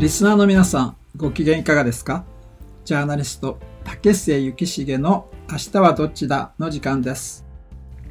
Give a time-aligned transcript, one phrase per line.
[0.00, 2.24] リスナーの皆さん、ご機嫌いかがですか？
[2.86, 7.44] ジャーナリスト、竹末幸重の明日はどっちだの時間です。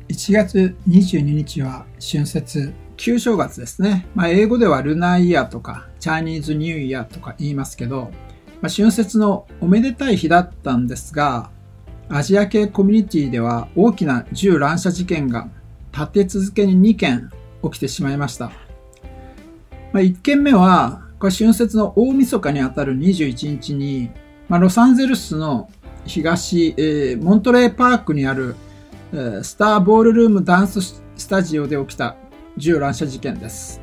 [0.07, 4.07] 1月22日は春節、旧正月ですね。
[4.13, 8.11] まあ、英語ではルナーイヤーとか、チャイニーズニューイヤーとか言いますけど、
[8.61, 11.49] まあ、春節のおめでたい日だったんですが、
[12.07, 15.49] アジア系コミュニティでは大きな銃乱射事件が
[15.91, 17.31] 立て続けに2件
[17.63, 18.51] 起きてしまいました。
[19.91, 24.09] まあ、1件目はこれ春節の大晦日にあたる21日に、
[24.47, 25.69] まあ、ロサンゼルスの
[26.05, 28.55] 東、えー、モントレーパークにある、
[29.11, 30.81] えー、スターボールルームダンス
[31.17, 32.15] スタジオで起きた
[32.55, 33.81] 銃乱射事件です。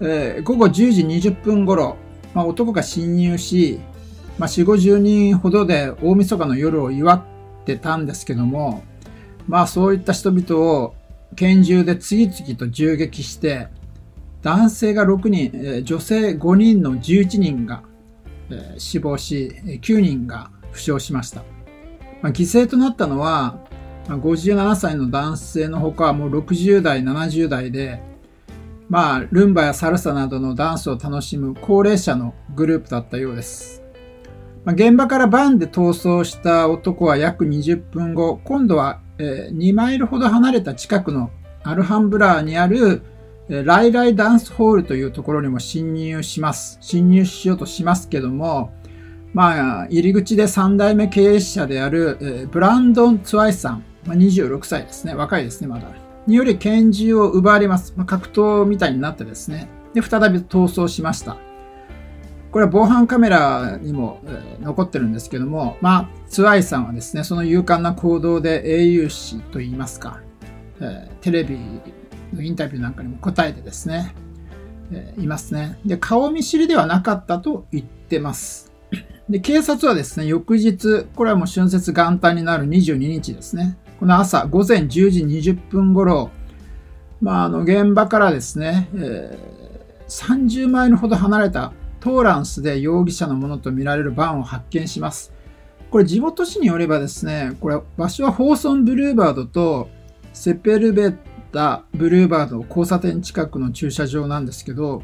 [0.00, 1.96] えー、午後10時20分頃、
[2.32, 3.78] まあ、男が侵入し、
[4.38, 7.22] まあ、4、50人ほどで大晦日の夜を祝っ
[7.66, 8.82] てたんですけども、
[9.46, 10.94] まあそういった人々を
[11.36, 13.68] 拳銃で次々と銃撃して、
[14.42, 17.82] 男性が6人、女性5人の11人が
[18.78, 21.42] 死亡し、9人が負傷しました。
[22.22, 23.58] まあ、犠牲となったのは、
[24.08, 28.02] 57歳の男性のほかもう60代、70代で、
[28.88, 33.82] まあ、ルンバやサルサなどのダンスを楽しむ高齢者のグループだったようです。
[34.64, 41.30] まあ、現場からバンで逃走した男は約20分後、今度は、え2マイルほど離れた近くの
[41.62, 43.02] アルハンブラーにある
[43.48, 46.78] ライライダンスホールというところにも侵入します。
[46.80, 48.72] 侵入しようとしますけども、
[49.34, 55.14] まあ、入り口で3代目経営者である、え、ブランドン・ツワイさん、ま、26歳ですね。
[55.14, 55.88] 若いですね、まだ。
[56.26, 57.94] により拳銃を奪われます。
[57.96, 59.68] まあ、格闘みたいになってですね。
[59.94, 61.36] で、再び逃走しました。
[62.52, 64.20] これは防犯カメラにも、
[64.60, 70.20] 残ってるんですけども、まあ、ツワイさんはですね、その勇敢な行動で英雄視と言いますか、
[70.80, 71.56] え、テレビ
[72.32, 74.14] のインタビューなんかにも答えてですね、
[74.92, 75.78] えー、いますね。
[75.84, 78.72] で、顔見知りではなかったと言ってます。
[79.28, 83.78] で、警察はですね、翌日、これはもう春節元旦になる22日ですね。
[83.98, 86.30] この朝、午前10時20分頃、
[87.20, 95.32] まあ、あの、現場からですね、えー、30マイルほど離れたトーランスで容疑者のものとみられるバンを発見します。
[95.90, 99.88] これ地元紙によればですね、これ場所はホーソンブルーバードと
[100.32, 101.16] セペルベッ
[101.52, 105.02] タブルーバード交差点近くの駐車場なんですけど、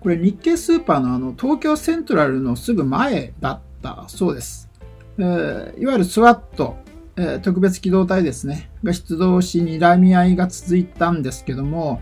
[0.00, 4.68] これ日系スーパーのあの東京セントラルのすぐ前だったそうです。
[5.18, 6.76] えー、いわゆるスワット、
[7.16, 12.00] えー、特別機動隊ですね、が出動し睨み合いが続いたんですけども、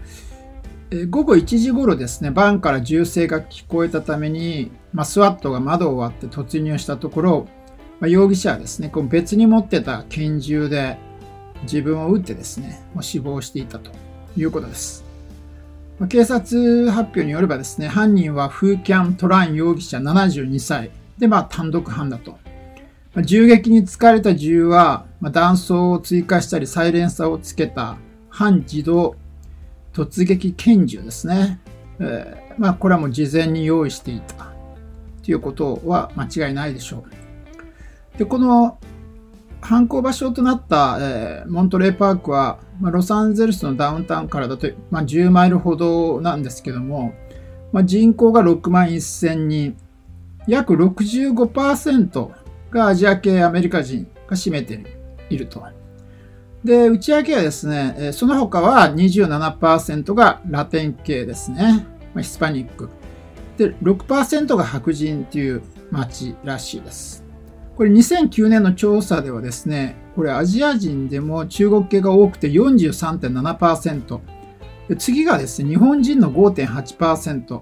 [0.91, 7.49] えー、午後1時頃ですね、バンから銃声が聞こえたために、まあ、スワットが窓を割って突入したところ、
[8.01, 10.99] まあ、容疑者はですね、こう別に持ってた拳銃で
[11.63, 13.91] 自分を撃ってですね、死亡していたと
[14.37, 15.05] いうことです。
[16.09, 22.39] 警察発表によればですね、犯人はフーキャン・トラン容疑者72歳で、まあ単独犯だと。
[23.23, 27.97] 銃撃に使われた銃は、まあ、弾倉を追加したりサイレンサーをつけた
[28.29, 29.17] 半自動
[29.95, 31.59] 突撃拳銃ですね。
[31.99, 34.53] えー、まあこれはもう事前に用意していた
[35.23, 37.07] ということは間違いないでしょ
[38.15, 38.19] う。
[38.19, 38.79] で、この
[39.67, 47.15] 犯行場所となった、えー、モントレーパークは、まあ、ロサンゼルスのダウンタウンからだと、まあ、10マイルほどなんですけども、
[47.73, 49.77] まあ、人口が6万1000人、
[50.47, 52.31] 約65%
[52.71, 54.81] がアジア系アメリカ人が占めて
[55.31, 55.61] いると。
[56.63, 61.85] で、内訳はですね、その他は27%がラテン系ですね。
[62.17, 62.89] ヒスパニック。
[63.59, 67.26] で、6%が白人という町らしいです。
[67.77, 74.21] これ2009年の調査ではですね、これアジア人でも中国系が多くて43.7%。
[74.99, 77.61] 次がですね、日本人の5.8%、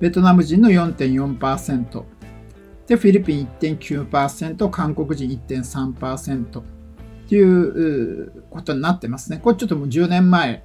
[0.00, 2.04] ベトナム人の4.4%、
[2.88, 6.62] で、フィリピン1.9%、韓国人1.3%っ
[7.28, 9.38] ていうことになってますね。
[9.38, 10.64] これちょっともう10年前、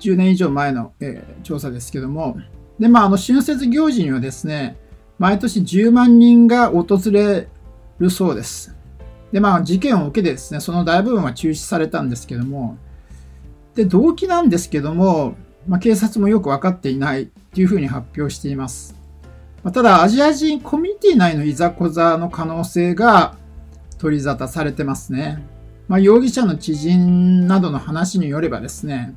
[0.00, 2.38] 10年以上前の、えー、調査ですけども、
[2.80, 4.76] で、まあ、あの、春節行事にはですね、
[5.18, 7.48] 毎年10万人が訪れ
[7.98, 8.74] るそうです。
[9.32, 12.78] で、まあ、事件を受けてですね、その大部分は中止されたんですけども、
[13.74, 15.34] で、動機なんですけども、
[15.66, 18.94] まあ、警察もよく分かっていないというふうに発表しています。
[19.62, 23.36] まあ、ただ、アジア人コミュニティ内のいざこざの可能性が
[23.98, 25.44] 取り沙汰されてますね。
[25.88, 29.14] まあ、容疑者の知人などの話によればですね、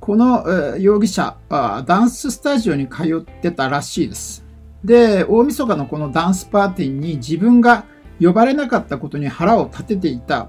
[0.00, 4.44] この、容疑者はダンススタジオに通ってたらしいです。
[4.84, 7.84] で、大晦日のこのダンスパーティーに自分が
[8.20, 10.48] 呼ばれなかったことに腹を立てていた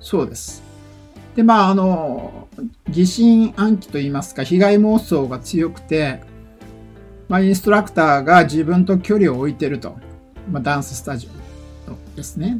[0.00, 0.62] そうです。
[1.34, 2.48] で、まあ、あの、
[2.88, 6.20] 疑心暗鬼と言いますか、被害妄想が強くて、
[7.28, 9.96] まあ、インストラクターが自分と距離を置いてると。
[10.50, 11.28] まあ、ダンススタジ
[11.86, 12.58] オですね。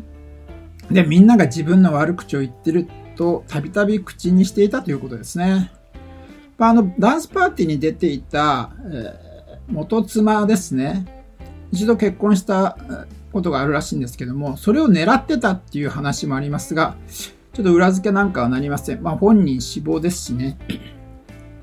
[0.90, 2.86] で、みんなが自分の悪口を言ってる
[3.16, 5.72] と、たびたび口にしていたということですね。
[6.58, 9.27] まあ、あの、ダンスパーティーに出ていた、えー、
[9.68, 11.06] 元妻ですね。
[11.72, 12.78] 一度結婚した
[13.32, 16.96] ことがあるらしいんですけども、それを狙ってたっていう話もありますが、
[17.52, 19.02] ちょっと裏付けなんかはなりません。
[19.02, 20.58] まあ、本人死亡ですしね。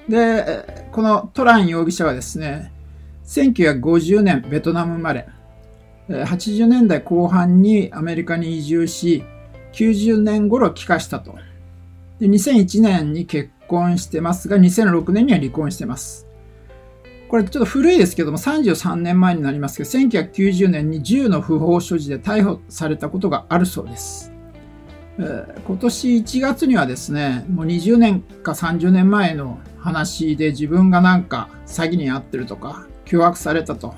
[0.08, 2.72] で、このトラン容疑者はですね、
[3.26, 5.28] 1950年ベトナム生まれ、
[6.08, 9.24] 80年代後半にアメリカに移住し、
[9.74, 11.36] 90年頃帰化したと。
[12.20, 16.25] で2001年に結婚してますが、2006年には離婚してます。
[17.28, 24.32] これちょっと古いですけども、33年前になりますけど、1990年に銃の不法所持で逮捕されたことがあるそうです。
[25.18, 33.94] えー、今年1月にはですね、もう20年か30年前の話で自分がなんか詐欺に遭ってるとか、脅迫されたと。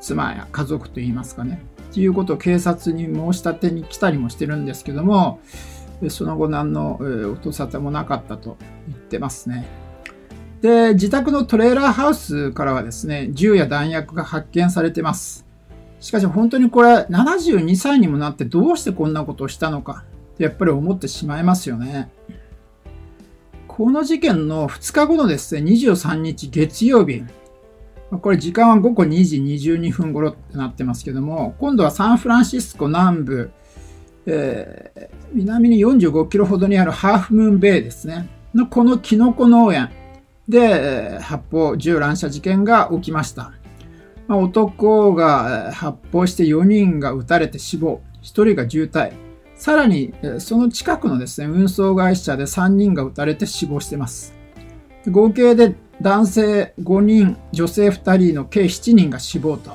[0.00, 1.62] 妻や家族と言いますかね。
[1.90, 5.40] っていうことを警察に申し立てに来たりもしてるんですけども、
[6.10, 6.96] その後何の
[7.32, 8.56] 音沙汰もなかったと
[8.86, 9.66] 言ってますね。
[10.60, 15.46] で、自宅のトレーラーハウスからはですね、銃や弾薬が発見されてます。
[16.00, 20.04] しかし本当にこれ72歳にもなってどうしてこんなことをしたのか
[20.38, 22.10] やっぱり思ってしまいますよね。
[23.66, 27.24] この事件の2日後のですね、23日月曜日、
[28.10, 33.50] これ時間は午後2時22分頃ってなってますけども、今度はサンフランシスコ南部、
[34.26, 38.28] えー、南に45キロほどにあるハーフムーンベイですね。
[38.54, 39.90] のこのキノコ農園
[40.48, 43.52] で、発砲銃乱射事件が起きました。
[44.28, 49.12] 男が発砲して4人が撃たれて死亡、1人が重体。
[49.54, 54.34] さらに、その近くのですね、運送会社で3人が撃たれて死亡しています。
[55.08, 59.70] 合計で男性5人、女性2人の計7人が死亡と。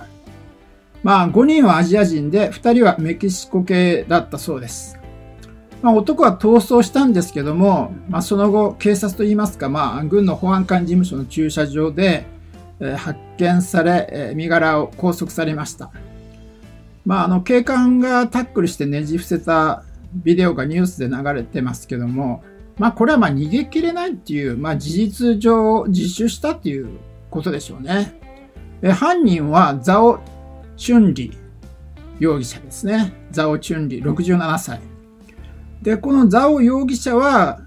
[1.02, 5.00] まあ、5人はアジア人で、2人はメキシコ系だったそうです。
[5.82, 12.26] まあ、男は逃走したんですけども、まあ、その後、警察といいますか、まあ、軍の保安官事務所の駐車場で、
[12.80, 15.92] えー、発見され、えー、身柄を拘束されました。
[17.06, 19.84] まあ、あの、警官がタックルしてねじ伏せた
[20.14, 22.44] ビデオがニュースで流れてますけども、
[22.78, 26.90] まあ、これはまあ逃げ切れないっていう、まあ、事実上自首したっていう
[27.30, 28.20] ことでしょうね。
[28.82, 30.20] え犯人はザオ・
[30.78, 31.32] チュンリ
[32.20, 33.14] 容疑者ですね。
[33.32, 34.91] ザオ・チュンリ、67歳。
[35.82, 37.62] で、このザオ容疑者は、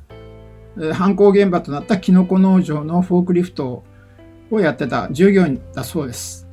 [0.81, 3.85] え犯行現場となったキノコ農場のフォークリフト
[4.51, 6.49] をやってた従業員だそうです。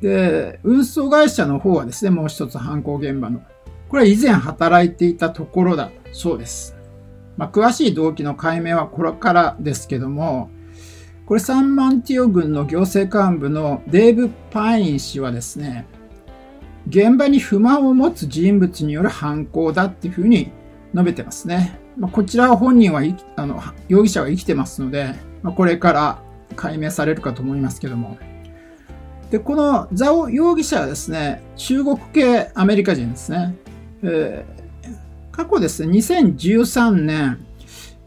[0.00, 3.40] で、運送会社の方はですね、もう一つ犯行現場の。
[3.88, 6.76] これは以前働いていたところだそうです。
[7.36, 10.50] まあ、詳しい動機の解明はこれからですけども、
[11.26, 15.86] これサンマンティオ軍の行政幹部のデーブ・パイン氏はですね、
[16.88, 20.52] 現場に不満を持つ人物による犯行だっていうふうに
[20.94, 21.78] 述べてますね。
[21.98, 23.02] まあ、こちらは本人は
[23.36, 26.22] あの、容疑者は生きてますので、まあ、これから
[26.56, 28.16] 解明されるかと思いますけども。
[29.30, 33.54] で、このザオ容疑者はですね、中国系アメリカ人ですね。
[34.02, 34.64] えー
[35.34, 37.44] 過去ですね、2013年、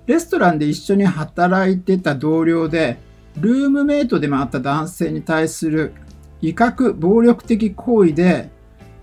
[0.06, 3.00] レストランで一緒に働いてた同僚で、
[3.38, 5.94] ルームメイトでもあった男性に対する
[6.42, 8.50] 威嚇、暴力的行為で、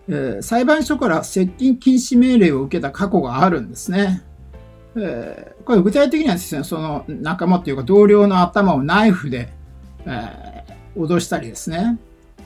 [0.08, 4.22] えー、裁判所から接近禁止命令を受けた過去があるんですね。
[4.96, 9.52] えー、これ具体的にはですね、その仲間というか同僚の頭をナイフで、
[10.06, 11.98] えー、脅したりですね、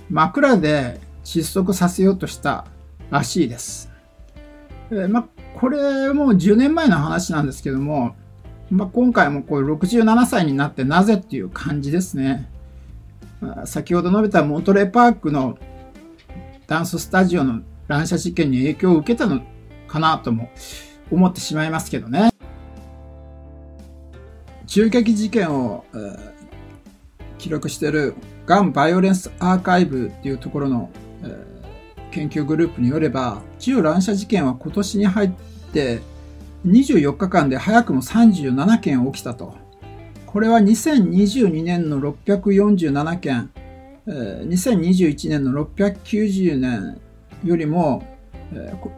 [0.09, 2.67] 枕で窒息させようとした
[3.11, 3.91] らしいです。
[4.91, 8.15] えーまこれもう10年前の話なんですけども、
[8.71, 12.49] まあ、今回もこう67歳になってなぜっていう感じですね。
[13.65, 15.59] 先ほど述べたモントレーパークの
[16.69, 19.41] ダンススタジオの乱射事件に影響を受けたの
[19.89, 20.51] かなとも
[21.11, 22.31] 思ってしまいますけどね。
[24.67, 26.19] 銃撃事件を、えー、
[27.39, 28.15] 記録している
[28.47, 30.91] ガン・バイオレンス・アーカイブっていうところの、
[31.25, 31.59] えー
[32.11, 35.31] 研究グループによれば、銃乱射事件は今年に入っ
[35.73, 36.01] て
[36.67, 39.55] 24日間で早くも37件起きたと。
[40.27, 43.51] これは2022年の647件、
[44.09, 46.99] 2021年の690年
[47.45, 48.03] よりも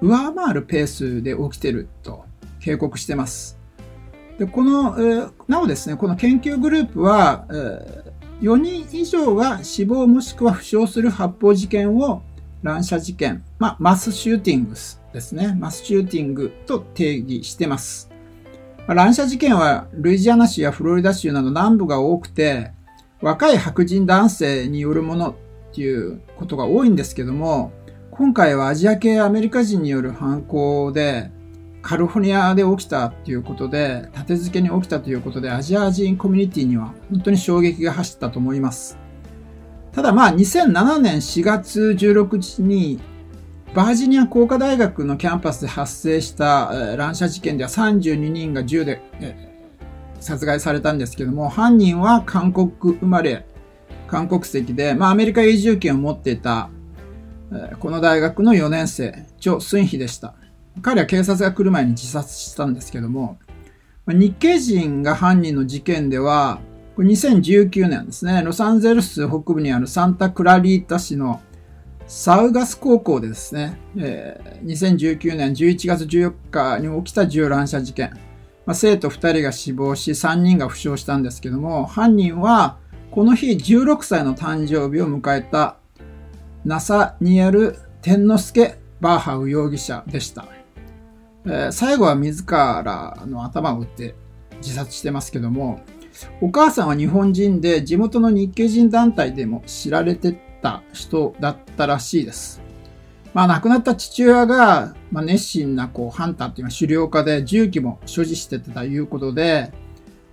[0.01, 2.25] 上回るペースで起きてると
[2.61, 3.59] 警告してます。
[4.39, 7.45] でこの、なおですね、この研究グループは、
[8.41, 12.23] 4人以上が死亡もしくは負傷する発砲事件を
[12.63, 14.75] 乱射事件、まあ、マスシューティング
[15.13, 15.55] ですね。
[15.59, 18.09] マスシューティングと定義してます。
[18.87, 22.73] 乱射事件はルイジアナ州やフロリダ州など南部が多くて、
[23.23, 25.35] 若い白人男性によるものっ
[25.75, 27.73] ていうことが多いんですけども、
[28.11, 31.31] 今回はアジア系アメリカ人による犯行で、
[31.83, 38.99] カリフォルニアで起きたっていうことで、立て付けに起きたということで、アジア人コミュニティには本当に衝撃が走ったと思います。
[39.93, 43.01] ただまあ、2007年4月16日に、
[43.75, 49.01] バージニア工科大学のキャンパスで発生した乱射事件では32人が銃で
[50.21, 53.47] 殺害されたんですけども、犯人は韓国生まれ、
[54.07, 56.71] 韓国籍で、まあアメリカ永住権を持っていた、
[57.81, 60.35] この大学の4年生、チョ・スンヒでした。
[60.83, 63.39] 彼は警察が来る前に自殺したんですけども、
[64.07, 66.61] 日系人が犯人の事件では、
[66.97, 71.41] 2019年ですね、ロサンゼルス北部にあるサンタクラリータ市の
[72.07, 78.13] サウガス高校でですね、えー、2019年11月14日に起きた銃乱射事件、
[78.71, 82.79] まあ、生徒2人が死亡し3人が負傷したんですけども、犯人は
[83.11, 85.79] この日16歳の誕生日を迎えた
[86.65, 90.47] ナサニエル・テンノスケ・バーハウ容疑者でした。
[91.47, 94.15] えー、最後は自らの頭を打って
[94.59, 95.81] 自殺してますけども、
[96.41, 102.63] お母さんは日本人で地元の日系人団体でも知られてた人だったらしいです。
[103.33, 109.73] まあ亡くなった父親が、まあ、熱心なこうハンターっていうのは狩猟家で銃器も所持してたということで、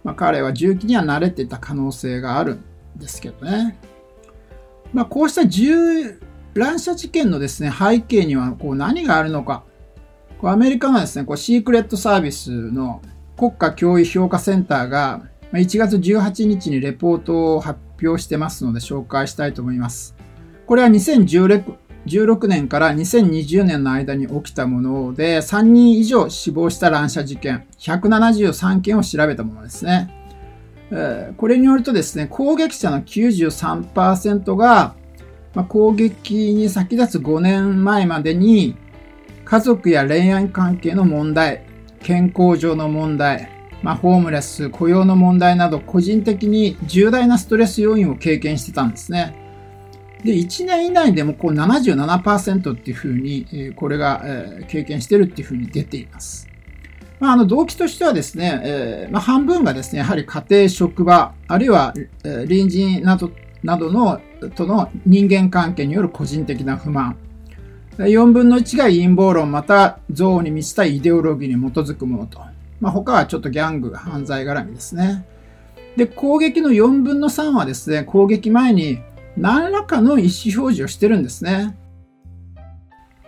[0.03, 2.63] まあ、彼は銃器には慣れていた可能性があるん
[2.95, 3.79] ですけどね。
[4.93, 6.19] まあこうした銃
[6.57, 9.63] 乱射事件のですね、背景にはこう何があるのか。
[10.41, 13.01] アメリカのですね、こうシークレットサービスの
[13.37, 15.21] 国家教育評価センターが
[15.53, 20.15] 1月18日にレポートを発表してますので紹介したいと思います。
[20.65, 21.75] これは2016
[22.07, 30.13] 2016年から2020年の間に起きたもので、3人以上死亡した乱射事件、173件を調べたものですね。
[31.37, 34.95] これによるとですね、攻撃者の93%が、
[35.53, 38.77] ま、攻撃に先立つ5年前までに
[39.43, 41.63] 家族や恋愛関係の問題、
[42.01, 43.49] 健康上の問題、
[43.83, 49.46] まあ、ホームレス、雇用の問題など個人的に重大なストレス要因を経験してたんですね。
[50.27, 56.49] で、1年以内でもこう77%っていうふうに、えこれが、え経験してるっていうふうに出ています。
[57.21, 63.31] まあ、あの動機としてはですね、えー、まあ、半分がですね、やはり家庭、職場、あるいは、えー、隣人など、
[63.63, 64.19] などの、
[64.53, 67.15] との人間関係による個人的な不満。
[67.97, 72.41] 4分の1が陰謀論また憎悪に満ちたイデオロギーに基づくものと。
[72.81, 75.25] まあ、他はちょっとギャング、犯罪絡みですね。
[75.95, 78.99] で、攻撃の4分の3はですね、攻撃前に
[79.37, 81.77] 何らかの意思表示をしてるんですね。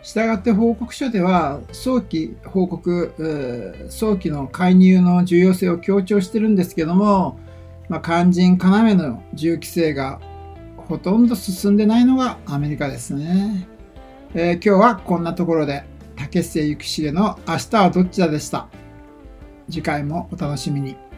[0.02, 7.40] したがって報告書では早期報告、早期の介入の重要性を強調してるんですけども、
[7.90, 10.20] まあ、肝心要の銃規制が
[10.78, 13.68] ほとんど進んでないのがアメリカですね。
[14.34, 15.84] えー、今日はこんなところで
[16.16, 18.68] 竹末幸重の明日はどっちだでした。
[19.70, 21.09] 次回もお楽しみに。